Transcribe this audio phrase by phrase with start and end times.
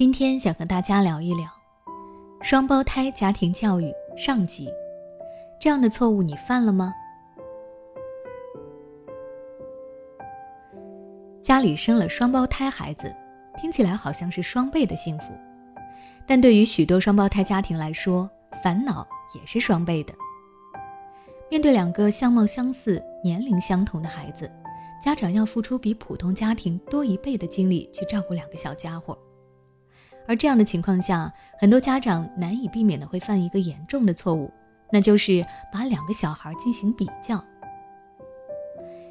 [0.00, 1.46] 今天想和大家聊一聊
[2.40, 4.66] 双胞胎家庭教育上集，
[5.60, 6.90] 这样的错误你犯了吗？
[11.42, 13.14] 家里生了双胞胎孩子，
[13.60, 15.34] 听起来好像是双倍的幸福，
[16.26, 18.26] 但对于许多双胞胎家庭来说，
[18.64, 20.14] 烦恼也是双倍的。
[21.50, 24.50] 面对两个相貌相似、年龄相同的孩子，
[24.98, 29.14] 家长要付出比普通家庭多一倍的精力去照顾两个小家伙。
[30.30, 34.48] 而这样的情况下，很多家长难以避免的会犯一个严重的错误，
[34.92, 37.44] 那就是把两个小孩进行比较。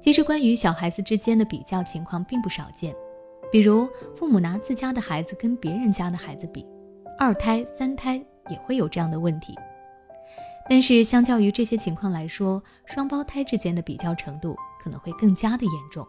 [0.00, 2.94] 其实，关于小孩子之间的比较情况并不少见，
[3.50, 6.64] 比如父母拿自家的孩子跟别人家的孩子比，
[7.18, 8.14] 二胎、三胎
[8.48, 9.58] 也会有这样的问题。
[10.68, 16.06] 但是，相较于这些情况来说，双胞胎之间的比较程度可能会更加的严重，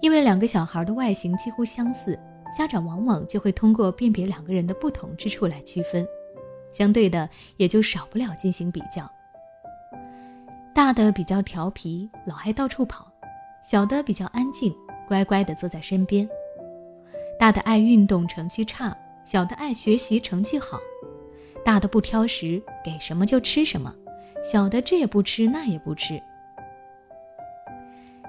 [0.00, 2.18] 因为两个小孩的外形几乎相似。
[2.56, 6.06] 家长往往就会通过辨别两个人的不同之处来区分，
[6.70, 9.10] 相对的也就少不了进行比较。
[10.72, 13.04] 大的比较调皮，老爱到处跑；
[13.62, 14.74] 小的比较安静，
[15.08, 16.28] 乖乖的坐在身边。
[17.38, 20.78] 大的爱运动，成绩差；小的爱学习，成绩好。
[21.64, 23.90] 大的不挑食，给什么就吃什么；
[24.42, 26.20] 小的这也不吃，那也不吃。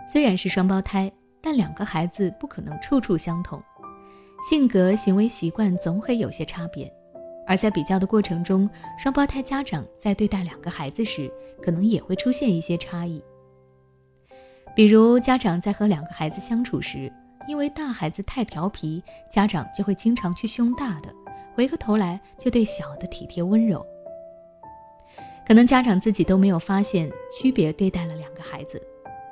[0.07, 3.61] 虽然是双胞胎，但两个孩子不可能处处相同。
[4.43, 6.91] 性格、行为习惯总会有些差别，
[7.47, 13.23] 而在比较的过程中，双胞胎家长在对待两个孩子时，可能也会出现一些差异。
[14.75, 17.11] 比如，家长在和两个孩子相处时，
[17.47, 21.09] 因为大孩子太调皮，家长就会经常去凶大的，
[21.55, 23.83] 回过头来就对小的体贴温柔。
[25.47, 28.81] 可能家长自己都没有发现区别对待了两个孩子，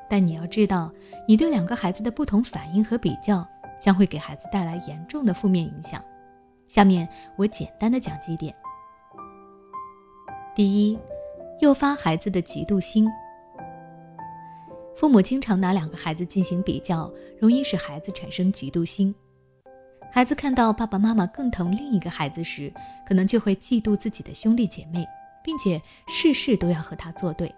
[0.10, 0.92] 但你要知道，
[1.28, 3.48] 你对两个孩子的不同反应和比较。
[3.84, 6.02] 将会给孩子带来严重的负面影响。
[6.70, 8.56] 下面我简单的讲几点。
[10.56, 10.98] 第一，
[11.60, 13.06] 诱发孩子的嫉妒心。
[14.96, 19.14] 父母经常拿两个孩子进行比较，容易使孩子产生嫉妒心。
[20.10, 22.74] 孩子看到爸爸妈妈更疼另一个孩子时，
[23.06, 25.06] 可能就会嫉妒自己的兄弟姐妹，
[25.44, 27.54] 并且事事都要和他作对。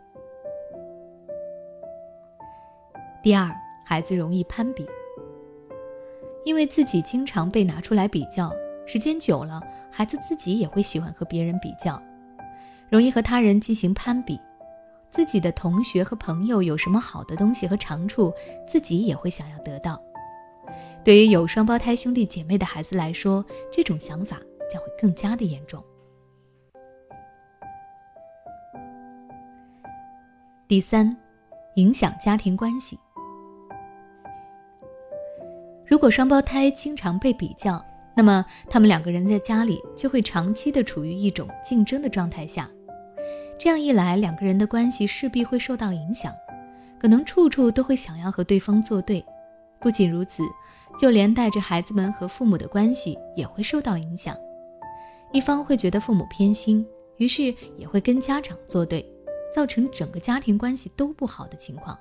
[3.21, 3.47] 第二，
[3.85, 4.88] 孩子容易攀比。
[6.45, 8.53] 因为自己经常被拿出来比较，
[8.85, 9.59] 时间久了，
[9.91, 12.01] 孩子自己也会喜欢和别人比较，
[12.89, 14.39] 容易和他人进行攀比。
[15.09, 18.31] 自己的同学和朋友有什么好的东西和长处，
[18.67, 20.00] 自己也会想要得到。
[21.03, 24.38] 对于有双胞胎兄弟姐妹的孩子来说，这种想法
[24.72, 25.83] 将会更加的严重。
[30.67, 31.16] 第三，
[31.75, 33.00] 影响家庭关系。
[35.88, 37.84] 如果双胞胎经常被比较，
[38.16, 42.69] 那么他们两个人在家里就会长期的处于一种竞争的状态下。
[43.57, 46.34] 这样一来，两个人的关系势必会受到影响，
[47.00, 49.24] 可能处处都会想要和对方作对。
[49.79, 50.41] 不仅如此，
[51.00, 54.35] 就连带着孩子们和父母的关系也会受到影响。
[55.31, 56.85] 一方会觉得父母偏心，
[57.18, 59.06] 于是也会跟家长作对，
[59.53, 61.97] 造成整个家庭关系都不好的情况。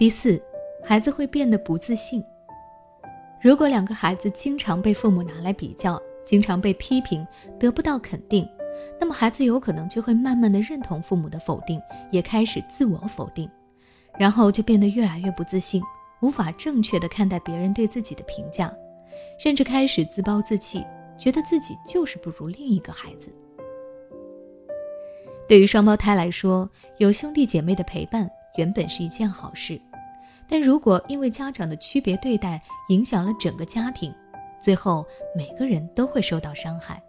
[0.00, 0.40] 第四，
[0.82, 2.24] 孩子会变得不自信。
[3.38, 7.22] 如果两个孩子经常被父母拿来比较，经常被批评，
[7.58, 8.48] 得不到肯定，
[8.98, 11.78] 那么孩子有可能就会慢慢的认同父母的否定，
[12.10, 13.46] 也开始自我否定，
[14.18, 15.82] 然后就变得越来越不自信，
[16.22, 18.74] 无法正确的看待别人对自己的评价，
[19.38, 20.82] 甚至开始自暴自弃，
[21.18, 23.30] 觉得自己就是不如另一个孩子。
[25.46, 29.78] 对于双胞胎来说，有兄弟姐妹的陪伴原本是一件好事。
[30.50, 34.12] 但如果因为家长的区别对待影响了整个家庭，
[34.60, 35.06] 最后
[35.36, 37.00] 每个人都会受到伤害。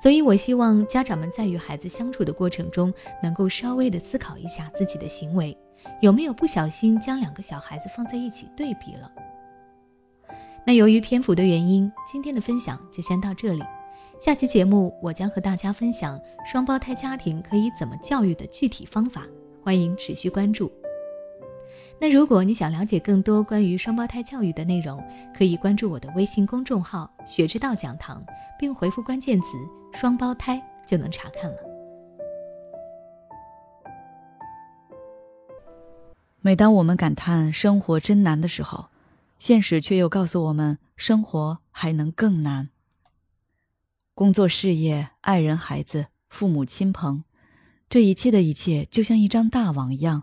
[0.00, 5.58] 所以我希望家长们在与孩子相处的过程中，能够稍微的思考一下自己的行为，
[6.00, 9.10] 有没有不小心将两个小孩子放在一起对比了。
[10.64, 13.62] 那由于篇幅的原因，今天的分享就先到这里。
[14.20, 19.26] 下期节目我将和大家分享双胞胎家庭可以怎么教育的具体方法，
[19.64, 20.70] 欢迎持续关注。
[22.00, 25.02] 那如果你想了解更多关于双胞胎教育的内容，
[25.36, 28.24] 可以关注我的微信公众号“学之道讲堂”，
[28.56, 29.56] 并回复关键词
[29.92, 31.56] “双胞胎”就能查看了。
[36.40, 38.90] 每当我们感叹生活真难的时候，
[39.40, 42.70] 现实却又告诉我们，生活还能更难。
[44.14, 47.24] 工作、事业、爱人、孩子、父母亲朋，
[47.88, 50.22] 这一切的一切就像一张大网一样，